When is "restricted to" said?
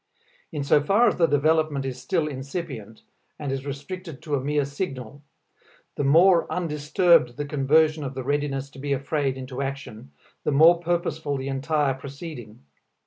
3.67-4.33